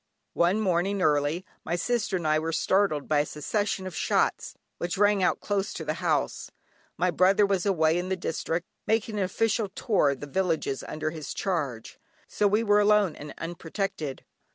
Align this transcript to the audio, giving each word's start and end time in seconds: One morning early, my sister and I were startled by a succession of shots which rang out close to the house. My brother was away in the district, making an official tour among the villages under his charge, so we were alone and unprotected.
One 0.33 0.59
morning 0.59 0.99
early, 0.99 1.45
my 1.63 1.75
sister 1.75 2.17
and 2.17 2.25
I 2.27 2.39
were 2.39 2.51
startled 2.51 3.07
by 3.07 3.19
a 3.19 3.25
succession 3.27 3.85
of 3.85 3.95
shots 3.95 4.55
which 4.79 4.97
rang 4.97 5.21
out 5.21 5.41
close 5.41 5.73
to 5.75 5.85
the 5.85 5.93
house. 6.01 6.49
My 6.97 7.11
brother 7.11 7.45
was 7.45 7.67
away 7.67 7.99
in 7.99 8.09
the 8.09 8.15
district, 8.15 8.65
making 8.87 9.19
an 9.19 9.23
official 9.23 9.69
tour 9.69 10.09
among 10.09 10.21
the 10.21 10.25
villages 10.25 10.83
under 10.87 11.11
his 11.11 11.35
charge, 11.35 11.99
so 12.27 12.47
we 12.47 12.63
were 12.63 12.79
alone 12.79 13.15
and 13.15 13.35
unprotected. 13.37 14.25